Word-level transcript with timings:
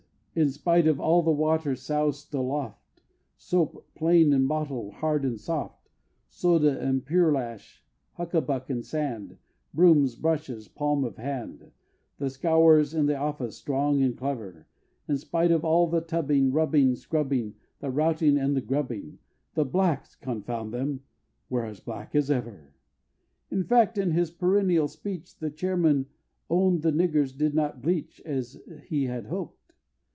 spite 0.47 0.87
of 0.87 0.97
all 0.97 1.21
the 1.21 1.29
water 1.29 1.75
sous'd 1.75 2.33
aloft, 2.33 3.01
Soap, 3.35 3.85
plain 3.95 4.31
and 4.31 4.47
mottled, 4.47 4.93
hard 4.95 5.25
and 5.25 5.37
soft, 5.37 5.89
Soda 6.29 6.79
and 6.79 7.05
pearlash, 7.05 7.83
huckaback 8.17 8.69
and 8.69 8.85
sand, 8.85 9.37
Brooms, 9.73 10.15
brushes, 10.15 10.69
palm 10.69 11.03
of 11.03 11.17
hand, 11.17 11.71
And 12.17 12.31
scourers 12.31 12.93
in 12.93 13.07
the 13.07 13.17
office 13.17 13.57
strong 13.57 14.01
and 14.01 14.17
clever, 14.17 14.67
In 15.05 15.17
spite 15.17 15.51
of 15.51 15.65
all 15.65 15.87
the 15.87 15.99
tubbing, 15.99 16.53
rubbing, 16.53 16.95
scrubbing, 16.95 17.55
The 17.81 17.89
routing 17.91 18.37
and 18.37 18.55
the 18.55 18.61
grubbing, 18.61 19.19
The 19.55 19.65
blacks, 19.65 20.15
confound 20.15 20.71
them! 20.73 21.01
were 21.49 21.65
as 21.65 21.81
black 21.81 22.15
as 22.15 22.31
ever! 22.31 22.73
In 23.51 23.65
fact 23.65 23.97
in 23.97 24.11
his 24.11 24.31
perennial 24.31 24.87
speech, 24.87 25.37
The 25.37 25.51
Chairman 25.51 26.05
own'd 26.49 26.83
the 26.83 26.93
niggers 26.93 27.37
did 27.37 27.53
not 27.53 27.81
bleach, 27.81 28.21
As 28.21 28.57
he 28.85 29.07
had 29.07 29.25
hoped. 29.25 29.57